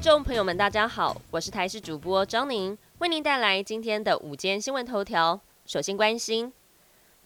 [0.00, 5.38] 听众朋友们，大家好，我是台视主播张宁，为您带来今天的午间新闻头条。
[5.66, 6.50] 首先关心，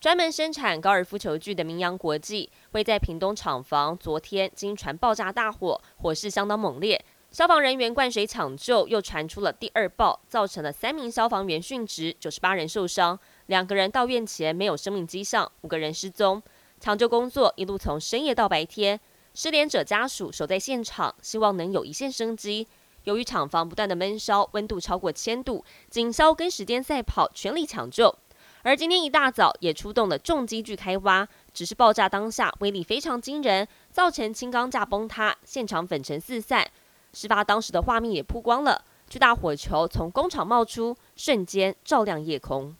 [0.00, 7.00] 专门生产高尔夫球具的明阳国际，位在屏东厂房，昨天经传爆炸大火，火势相当猛烈，
[7.30, 13.16] 消防人员灌水抢救，又传出了第二爆，造成了三名消防员殉职，九十八人受伤，
[13.46, 16.42] 两个人到院前没有生命迹象，五个人失踪，
[16.80, 18.98] 抢救工作一路从深夜到白天。
[19.34, 22.68] 失联者家属守在现场，希望能有一线生机。
[23.02, 28.14] 由于厂房不断的闷烧，温度超过千度，警消跟时间赛跑，全力抢救。
[28.62, 36.64] 而今天一大早也出动了重机具开挖，只是爆炸当下威力非常惊人，造成轻钢架崩塌，现场粉尘四散。
[37.12, 42.74] 事发当时的画面也曝光了，巨大火球从工厂冒出，瞬间照亮夜空。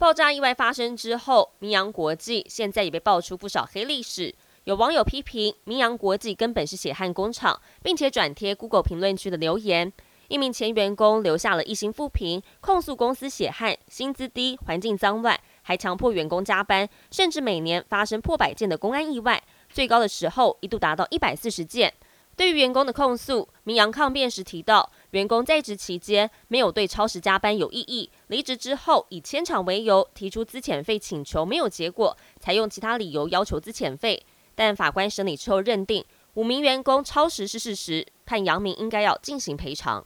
[0.00, 4.34] 爆炸意外发生之后，明阳国际现在也被爆出不少黑历史。
[4.64, 9.92] 有网友批评明阳国际根本是血汗工厂，并且转贴 Google 评论区的留言。
[10.28, 21.92] 一名前员工留下了一星负评，控诉公司血汗、薪资低、环境脏乱，还强迫员工加班，甚至每年发生破百件的公安意外，最高的时候一度达到一百四十件。
[22.36, 34.24] 对于员工的控诉，明阳抗辩时提到，员工在职期间没有对超时加班有异议，离职之后以迁厂为由提出资遣费请求没有结果，才用其他理由要求资遣费。
[34.54, 40.04] 但法官审理之后认定五名员工超时是事实，判杨明应该要进行赔偿。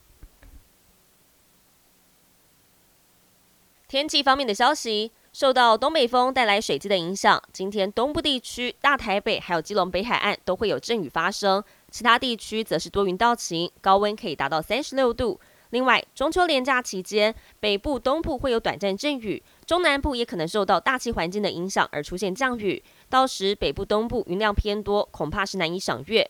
[3.88, 5.12] 天气方面的消息。
[5.34, 11.60] 受到东北风带来水汽的影响，今天东部地区、大台北还有基隆北海岸都会有阵雨发生，
[11.94, 15.38] 其他地区则是多云到晴，高温可以达到三十六度。
[15.70, 26.28] 另外，中秋连假期间，北部、东部会有短暂阵雨，中南部也可能受到大气环境的影响而出现降雨，到时北部、东部云量偏多，恐怕是难以赏月。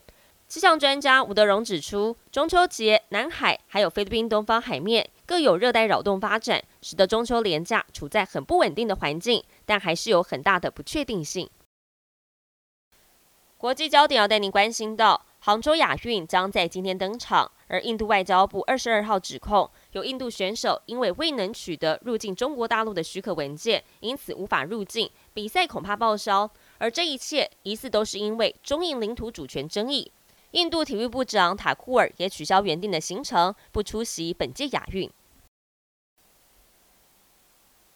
[0.49, 5.09] 气象专家吴德荣指出，中秋节南海还有菲律宾东方海面。
[5.25, 11.49] 各有热带扰动发展，使得中秋连假处在很不稳定的环境，但还是有很大的不确定性。
[13.57, 26.51] 国际焦点要带您关心到，杭州亚运将在今天登场，而印度外交部二十二号指控，有印度选手因为未能取得入境中国大陆的许可文件，因此无法入境，比赛恐怕报销。
[26.79, 30.11] 而这一切疑似都是因为中印领土主权争议。
[30.53, 35.11] 印度体育部长塔库尔也取消原定的行程，不出席本届亚运。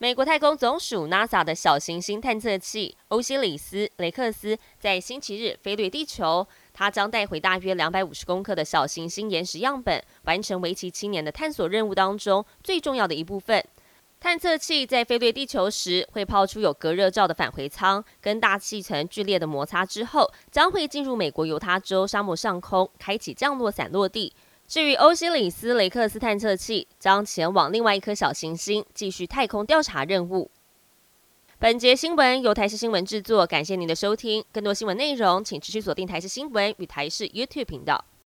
[0.00, 13.64] 美国太空总署 NASA 的小行星探测器欧西里斯雷克斯在星期日飞掠地球，它将带回大约两百五十公克的小行星岩石样本，完成为期七年的探索任务当中最重要的一部分。
[14.20, 24.32] 探测器在飞掠地球时，会抛出有隔热罩的返回舱，跟大气层剧烈的摩擦之后，将会进入美国犹他州沙漠上空，开启降落伞落地。
[24.68, 30.50] 至于欧西里斯雷克斯探测器，将前往另外一颗小行星，继续太空调查任务。
[31.58, 34.44] 本节新闻由台视新闻制作，感谢您的收听。
[34.52, 38.04] 更多新闻内容，请持续锁定台视新闻与台视 YouTube 频道。